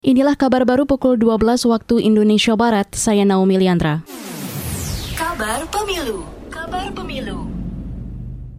Inilah 0.00 0.32
kabar 0.32 0.64
baru 0.64 0.88
pukul 0.88 1.20
12 1.20 1.68
waktu 1.68 2.00
Indonesia 2.00 2.56
Barat, 2.56 2.88
saya 2.96 3.20
Naomi 3.28 3.60
Liandra. 3.60 4.00
Kabar 5.12 5.68
Pemilu. 5.68 6.24
Kabar 6.48 6.88
Pemilu. 6.96 7.44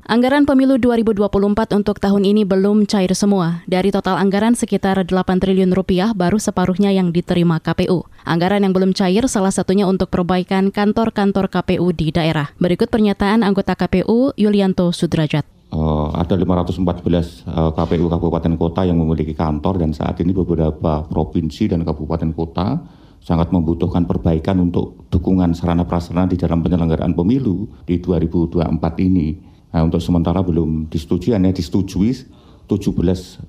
Anggaran 0.05 0.46
pemilu 0.46 0.77
2024 0.77 1.73
untuk 1.73 1.97
tahun 1.97 2.29
ini 2.29 2.46
belum 2.46 2.85
cair 2.85 3.09
semua. 3.17 3.65
Dari 3.65 3.89
total 3.89 4.21
anggaran 4.21 4.54
sekitar 4.54 5.01
8 5.01 5.09
triliun 5.41 5.73
rupiah, 5.73 6.13
baru 6.13 6.38
separuhnya 6.38 6.93
yang 6.93 7.09
diterima 7.09 7.58
KPU. 7.58 8.05
Anggaran 8.21 8.62
yang 8.62 8.78
belum 8.78 8.94
cair 8.94 9.26
salah 9.26 9.49
satunya 9.49 9.89
untuk 9.89 10.13
perbaikan 10.13 10.69
kantor-kantor 10.69 11.49
KPU 11.49 11.89
di 11.89 12.13
daerah. 12.13 12.53
Berikut 12.62 12.94
pernyataan 12.94 13.42
anggota 13.42 13.73
KPU 13.73 14.37
Yulianto 14.37 14.94
Sudrajat 14.94 15.60
uh, 15.82 16.13
ada 16.13 16.38
514 16.38 17.50
uh, 17.50 17.73
KPU 17.73 18.05
kabupaten 18.05 18.54
kota 18.54 18.86
yang 18.86 19.02
memiliki 19.02 19.34
kantor 19.34 19.81
dan 19.81 19.98
saat 19.98 20.22
ini 20.22 20.30
beberapa 20.30 21.02
provinsi 21.09 21.73
dan 21.73 21.81
kabupaten 21.81 22.30
kota 22.38 22.77
sangat 23.22 23.49
membutuhkan 23.53 24.05
perbaikan 24.05 24.62
untuk 24.62 25.09
dukungan 25.09 25.53
sarana 25.58 25.86
prasarana 25.86 26.30
di 26.30 26.38
dalam 26.38 26.62
penyelenggaraan 26.62 27.13
pemilu 27.13 27.70
di 27.86 28.02
2024 28.02 28.66
ini. 29.05 29.38
Nah, 29.72 29.86
untuk 29.86 30.02
sementara 30.02 30.41
belum 30.41 30.89
disetujui, 30.89 31.31
hanya 31.38 31.53
disetujui 31.53 32.11
17,4 32.66 33.45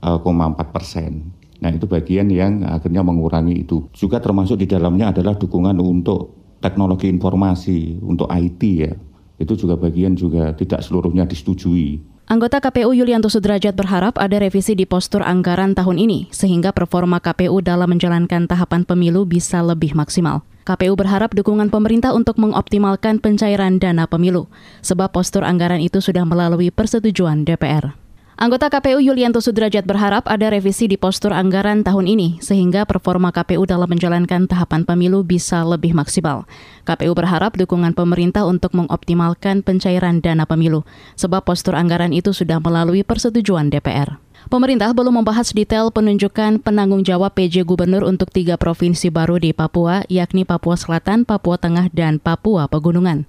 persen. 0.70 1.32
Nah 1.62 1.70
itu 1.70 1.86
bagian 1.86 2.26
yang 2.26 2.66
akhirnya 2.66 3.06
mengurangi 3.06 3.62
itu. 3.62 3.86
Juga 3.94 4.18
termasuk 4.18 4.58
di 4.58 4.66
dalamnya 4.66 5.14
adalah 5.14 5.38
dukungan 5.38 5.78
untuk 5.78 6.34
teknologi 6.58 7.06
informasi, 7.06 8.02
untuk 8.02 8.26
IT 8.26 8.62
ya. 8.66 8.92
Itu 9.38 9.54
juga 9.54 9.78
bagian 9.78 10.18
juga 10.18 10.54
tidak 10.58 10.82
seluruhnya 10.82 11.22
disetujui. 11.26 12.11
Anggota 12.32 12.64
KPU 12.64 12.96
Yulianto 12.96 13.28
Sudrajat 13.28 13.76
berharap 13.76 14.16
ada 14.16 14.40
revisi 14.40 14.72
di 14.72 14.88
postur 14.88 15.20
anggaran 15.20 15.76
tahun 15.76 16.00
ini, 16.00 16.32
sehingga 16.32 16.72
performa 16.72 17.20
KPU 17.20 17.60
dalam 17.60 17.92
menjalankan 17.92 18.48
tahapan 18.48 18.88
pemilu 18.88 19.28
bisa 19.28 19.60
lebih 19.60 19.92
maksimal. 19.92 20.40
KPU 20.64 20.96
berharap 20.96 21.36
dukungan 21.36 21.68
pemerintah 21.68 22.16
untuk 22.16 22.40
mengoptimalkan 22.40 23.20
pencairan 23.20 23.76
dana 23.76 24.08
pemilu, 24.08 24.48
sebab 24.80 25.12
postur 25.12 25.44
anggaran 25.44 25.84
itu 25.84 26.00
sudah 26.00 26.24
melalui 26.24 26.72
persetujuan 26.72 27.44
DPR. 27.44 28.00
Anggota 28.42 28.66
KPU 28.74 28.98
Yulianto 28.98 29.38
Sudrajat 29.38 29.86
berharap 29.86 30.26
ada 30.26 30.50
revisi 30.50 30.90
di 30.90 30.98
postur 30.98 31.30
anggaran 31.30 31.86
tahun 31.86 32.10
ini 32.10 32.42
sehingga 32.42 32.82
performa 32.90 33.30
KPU 33.30 33.70
dalam 33.70 33.86
menjalankan 33.86 34.50
tahapan 34.50 34.82
pemilu 34.82 35.22
bisa 35.22 35.62
lebih 35.62 35.94
maksimal. 35.94 36.42
KPU 36.82 37.14
berharap 37.14 37.54
dukungan 37.54 37.94
pemerintah 37.94 38.42
untuk 38.42 38.74
mengoptimalkan 38.74 39.62
pencairan 39.62 40.18
dana 40.18 40.42
pemilu 40.42 40.82
sebab 41.14 41.46
postur 41.46 41.78
anggaran 41.78 42.10
itu 42.10 42.34
sudah 42.34 42.58
melalui 42.58 43.06
persetujuan 43.06 43.70
DPR. 43.70 44.18
Pemerintah 44.50 44.90
belum 44.90 45.22
membahas 45.22 45.54
detail 45.54 45.94
penunjukan 45.94 46.58
penanggung 46.66 47.06
jawab 47.06 47.38
PJ 47.38 47.62
Gubernur 47.62 48.02
untuk 48.02 48.34
tiga 48.34 48.58
provinsi 48.58 49.06
baru 49.14 49.38
di 49.38 49.54
Papua, 49.54 50.02
yakni 50.10 50.42
Papua 50.42 50.74
Selatan, 50.74 51.22
Papua 51.22 51.62
Tengah, 51.62 51.94
dan 51.94 52.18
Papua 52.18 52.66
Pegunungan. 52.66 53.22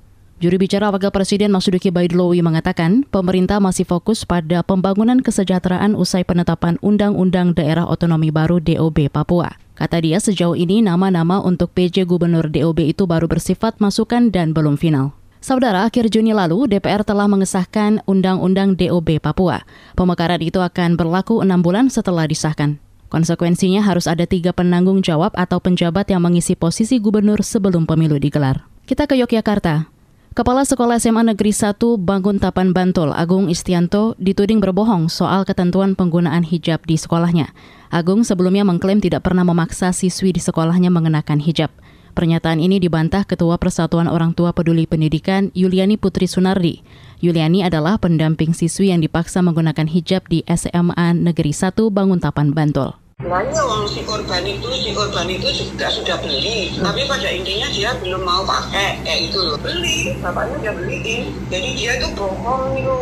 Juru 0.43 0.59
bicara 0.59 0.91
Wakil 0.91 1.07
Presiden 1.07 1.55
Masuduki 1.55 1.87
Baidlowi 1.87 2.43
mengatakan, 2.43 3.07
pemerintah 3.07 3.63
masih 3.63 3.87
fokus 3.87 4.27
pada 4.27 4.59
pembangunan 4.59 5.23
kesejahteraan 5.23 5.95
usai 5.95 6.27
penetapan 6.27 6.75
Undang-Undang 6.83 7.55
Daerah 7.55 7.87
Otonomi 7.87 8.27
Baru 8.27 8.59
DOB 8.59 9.07
Papua. 9.07 9.55
Kata 9.79 10.03
dia, 10.03 10.19
sejauh 10.19 10.51
ini 10.59 10.83
nama-nama 10.83 11.39
untuk 11.39 11.71
PJ 11.71 12.03
Gubernur 12.03 12.51
DOB 12.51 12.91
itu 12.91 13.07
baru 13.07 13.31
bersifat 13.31 13.79
masukan 13.79 14.35
dan 14.35 14.51
belum 14.51 14.75
final. 14.75 15.15
Saudara, 15.39 15.87
akhir 15.87 16.11
Juni 16.11 16.35
lalu 16.35 16.67
DPR 16.67 17.07
telah 17.07 17.31
mengesahkan 17.31 18.03
Undang-Undang 18.03 18.75
DOB 18.75 19.23
Papua. 19.23 19.63
Pemekaran 19.95 20.43
itu 20.43 20.59
akan 20.59 20.99
berlaku 20.99 21.39
enam 21.39 21.63
bulan 21.63 21.87
setelah 21.87 22.27
disahkan. 22.27 22.83
Konsekuensinya 23.07 23.79
harus 23.79 24.11
ada 24.11 24.27
tiga 24.27 24.51
penanggung 24.51 25.07
jawab 25.07 25.31
atau 25.39 25.63
penjabat 25.63 26.11
yang 26.11 26.19
mengisi 26.19 26.59
posisi 26.59 26.99
gubernur 26.99 27.39
sebelum 27.39 27.87
pemilu 27.87 28.19
digelar. 28.19 28.67
Kita 28.83 29.07
ke 29.07 29.15
Yogyakarta. 29.15 29.92
Kepala 30.33 30.65
Sekolah 30.65 30.97
SMA 30.97 31.29
Negeri 31.29 31.53
1 31.53 31.77
Bangun 31.77 32.41
Tapan 32.41 32.73
Bantul, 32.73 33.13
Agung 33.13 33.53
Istianto, 33.53 34.17
dituding 34.17 34.65
berbohong 34.65 35.05
soal 35.05 35.45
ketentuan 35.45 35.93
penggunaan 35.93 36.41
hijab 36.41 36.81
di 36.89 36.97
sekolahnya. 36.97 37.53
Agung 37.93 38.25
sebelumnya 38.25 38.65
mengklaim 38.65 38.97
tidak 38.97 39.29
pernah 39.29 39.45
memaksa 39.45 39.93
siswi 39.93 40.33
di 40.33 40.41
sekolahnya 40.41 40.89
mengenakan 40.89 41.37
hijab. 41.37 41.69
Pernyataan 42.17 42.57
ini 42.57 42.81
dibantah 42.81 43.29
Ketua 43.29 43.61
Persatuan 43.61 44.09
Orang 44.09 44.33
Tua 44.33 44.57
Peduli 44.57 44.89
Pendidikan 44.89 45.53
Yuliani 45.53 46.01
Putri 46.01 46.25
Sunardi. 46.25 46.81
Yuliani 47.21 47.61
adalah 47.61 48.01
pendamping 48.01 48.57
siswi 48.57 48.89
yang 48.89 49.05
dipaksa 49.05 49.45
menggunakan 49.45 49.85
hijab 49.85 50.25
di 50.33 50.41
SMA 50.49 51.13
Negeri 51.13 51.53
1 51.53 51.77
Bangun 51.93 52.17
Tapan 52.17 52.57
Bantul. 52.57 53.02
Uang 53.23 53.87
si 53.87 54.03
korban 54.03 54.43
itu, 54.43 54.67
si 54.83 54.91
korban 54.91 55.31
itu 55.31 55.47
juga 55.55 55.87
sudah 55.87 56.19
beli, 56.19 56.75
tapi 56.75 57.07
pada 57.07 57.31
intinya 57.31 57.71
dia 57.71 57.95
belum 57.95 58.19
mau 58.19 58.43
pakai 58.43 58.99
kayak 58.99 59.31
itu 59.31 59.39
loh. 59.39 59.55
Beli, 59.63 60.11
bapaknya 60.19 60.57
dia 60.59 60.71
beliin. 60.75 61.31
Jadi 61.47 61.69
dia 61.71 61.95
tuh 62.03 62.11
bohong 62.19 62.75
itu. 62.75 62.99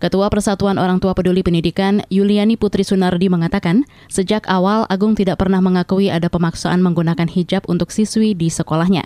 Ketua 0.00 0.32
Persatuan 0.32 0.80
Orang 0.80 1.04
Tua 1.04 1.12
Peduli 1.12 1.44
Pendidikan, 1.44 2.00
Yuliani 2.08 2.56
Putri 2.56 2.80
Sunardi 2.80 3.28
mengatakan, 3.28 3.84
sejak 4.08 4.48
awal 4.48 4.88
Agung 4.88 5.12
tidak 5.12 5.36
pernah 5.36 5.60
mengakui 5.60 6.08
ada 6.08 6.32
pemaksaan 6.32 6.80
menggunakan 6.80 7.28
hijab 7.28 7.68
untuk 7.68 7.92
siswi 7.92 8.32
di 8.32 8.48
sekolahnya. 8.48 9.04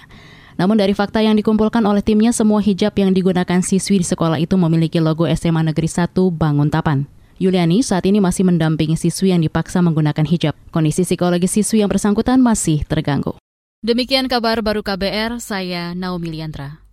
Namun 0.54 0.78
dari 0.78 0.94
fakta 0.94 1.18
yang 1.18 1.34
dikumpulkan 1.34 1.82
oleh 1.82 2.06
timnya, 2.06 2.30
semua 2.30 2.62
hijab 2.62 2.94
yang 2.94 3.10
digunakan 3.10 3.58
siswi 3.58 3.98
di 3.98 4.06
sekolah 4.06 4.38
itu 4.38 4.54
memiliki 4.54 5.02
logo 5.02 5.26
SMA 5.26 5.66
Negeri 5.66 5.90
1 5.90 6.14
Bangun 6.30 6.70
Tapan. 6.70 7.13
Yuliani 7.40 7.82
saat 7.82 8.06
ini 8.06 8.22
masih 8.22 8.46
mendampingi 8.46 8.94
siswi 8.94 9.34
yang 9.34 9.42
dipaksa 9.42 9.82
menggunakan 9.82 10.22
hijab. 10.28 10.54
Kondisi 10.70 11.02
psikologis 11.02 11.50
siswi 11.56 11.82
yang 11.82 11.90
bersangkutan 11.90 12.38
masih 12.38 12.86
terganggu. 12.86 13.34
Demikian 13.84 14.30
kabar 14.30 14.62
baru 14.62 14.80
KBR, 14.80 15.42
saya 15.42 15.92
Naomi 15.92 16.32
Liandra. 16.32 16.83